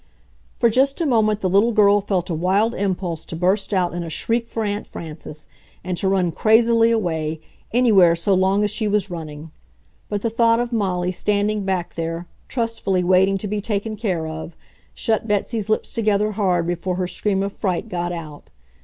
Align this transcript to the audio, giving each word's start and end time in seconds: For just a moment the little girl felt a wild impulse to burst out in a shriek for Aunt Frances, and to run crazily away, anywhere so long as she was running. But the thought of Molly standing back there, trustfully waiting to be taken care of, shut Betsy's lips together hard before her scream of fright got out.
For 0.55 0.67
just 0.67 0.99
a 0.99 1.05
moment 1.05 1.41
the 1.41 1.47
little 1.47 1.73
girl 1.73 2.01
felt 2.01 2.31
a 2.31 2.33
wild 2.33 2.73
impulse 2.73 3.23
to 3.25 3.35
burst 3.35 3.71
out 3.71 3.93
in 3.93 4.01
a 4.01 4.09
shriek 4.09 4.47
for 4.47 4.63
Aunt 4.63 4.87
Frances, 4.87 5.45
and 5.83 5.95
to 5.99 6.07
run 6.07 6.31
crazily 6.31 6.89
away, 6.89 7.39
anywhere 7.71 8.15
so 8.15 8.33
long 8.33 8.63
as 8.63 8.71
she 8.71 8.87
was 8.87 9.11
running. 9.11 9.51
But 10.09 10.23
the 10.23 10.31
thought 10.31 10.59
of 10.59 10.73
Molly 10.73 11.11
standing 11.11 11.65
back 11.65 11.93
there, 11.93 12.25
trustfully 12.47 13.03
waiting 13.03 13.37
to 13.37 13.47
be 13.47 13.61
taken 13.61 13.95
care 13.95 14.25
of, 14.25 14.55
shut 14.95 15.27
Betsy's 15.27 15.69
lips 15.69 15.91
together 15.91 16.31
hard 16.31 16.65
before 16.65 16.95
her 16.95 17.07
scream 17.07 17.43
of 17.43 17.53
fright 17.53 17.87
got 17.87 18.11
out. 18.11 18.49